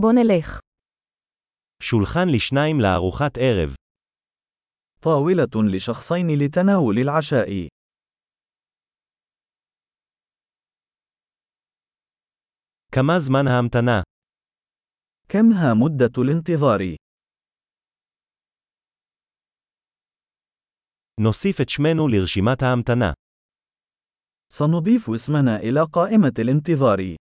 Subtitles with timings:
[0.00, 0.60] בוא נלך.
[1.82, 3.74] שולחן לשניים לארוחת ערב.
[5.00, 7.68] طاولة لشخصين لتناول العشاء.
[12.92, 14.02] כמה זמן ההמתנה?
[15.28, 16.80] كم ها مدة الانتظار؟
[21.20, 23.12] נוסיף את שמנו לרשימת ההמתנה.
[24.52, 27.16] سنضيف اسمنا إلى قائمة الانتظار.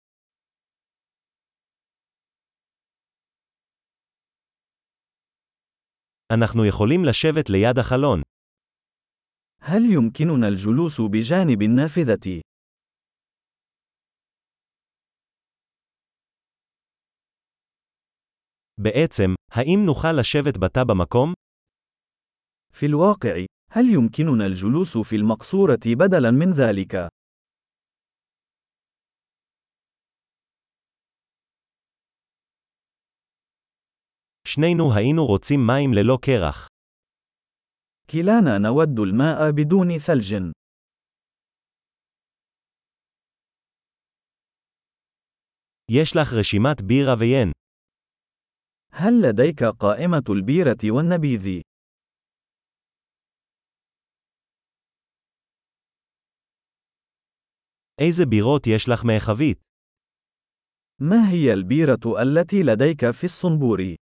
[6.34, 8.22] אנחנו יכולים לשבת ליד החלון.
[9.62, 12.42] هل يمكننا الجلوس بجانب النافذة؟
[18.78, 21.34] בעצם, האם נוכל לשבת בתא במקום?
[22.74, 27.10] في الواقع، هل يمكننا الجلوس في المقصورة بدلاً من ذلك؟
[34.48, 36.68] שנינו היינו רוצים מים ללא קרח.
[38.12, 40.36] كلانا نود الماء بدون ثلج.
[45.92, 47.52] יש לך רשימת בירה ויין.
[48.92, 51.62] هل لديك قائمة البيرة والنبيذ؟
[58.02, 59.58] איזה בירות יש לך מהחבית?
[61.02, 64.03] ما هي البيرة التي لديك في الصنبور؟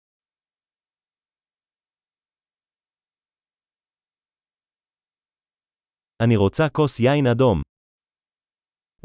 [6.23, 7.61] אני רוצה כוס יין אדום.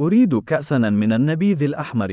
[0.00, 2.10] أريد كأساً من النبيذ الأحمر.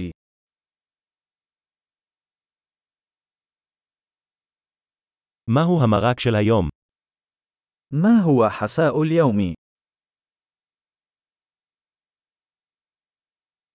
[5.48, 6.70] מהו המרק של היום?
[7.94, 9.53] ما هو حساء اليوم؟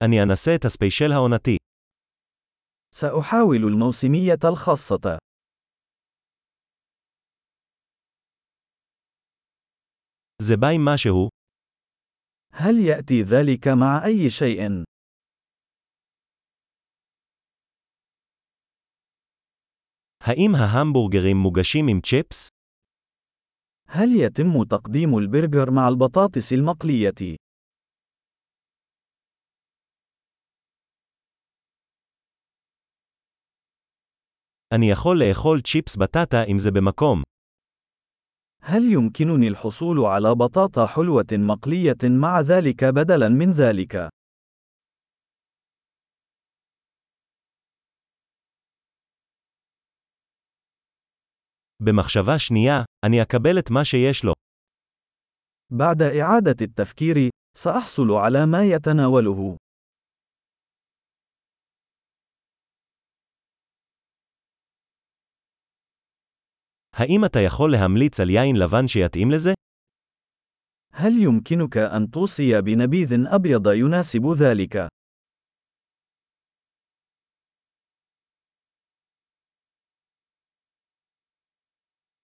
[0.04, 1.56] אני אנסה את הספיישל העונתי.
[2.94, 5.18] سأحاول الموسمية الخاصة.
[10.42, 11.28] זה בא עם משהו?
[12.52, 14.84] هل يأتي ذلك مع أي شيء؟
[20.20, 22.48] האם ההמבורגרים מוגשים עם צ'יפס?
[23.88, 27.36] هل يتم تقديم البرجر مع البطاطس المقلية؟
[34.74, 37.22] אני יכול לאכול צ'יפס בטטה אם זה במקום.
[38.62, 44.08] هل يمكنني الحصول على بطاطا حلوة مقلية مع ذلك بدلاً من ذلك؟
[51.82, 54.32] במחשבה שנייה, אני אקבל את מה שיש לו.
[55.72, 59.56] بعد إعادة التفكير، سأحصل على ما يتناوله.
[66.98, 69.52] האם אתה יכול להמליץ על יין לבן שיתאים לזה?
[70.92, 74.76] هل يمكنك أن توصي بنبيذ أبيض يناسب ذلك؟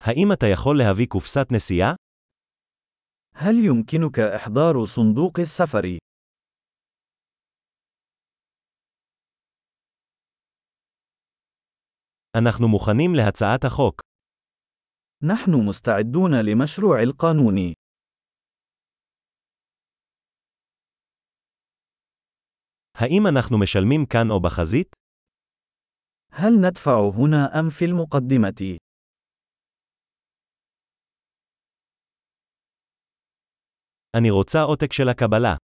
[0.00, 1.94] האם אתה יכול להביא קופסת נסיעה?
[3.34, 5.98] هل يمكنك إحضار صندوق السفر؟
[12.36, 14.00] אנחנו מוכנים להצעת החוק.
[15.24, 17.74] نحن مستعدون لمشروع القانون.
[22.94, 24.94] האם אנחנו משלמים כאן או בחזית?
[26.32, 28.78] هل ندفع هنا أم في المقدمة؟
[34.16, 35.56] אני רוצה עותק של הקבלה.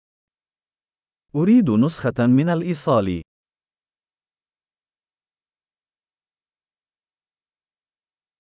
[1.36, 3.22] أريد نسخة من الإيصال.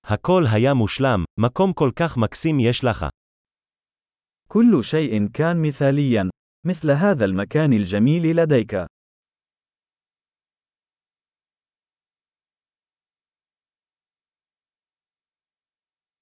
[0.10, 3.06] הכל היה מושלם, מקום כל כך מקסים יש לך.
[4.48, 6.30] كل شيء كان مثاليا،
[6.66, 8.76] مثل هذا المكان الجميل لديك.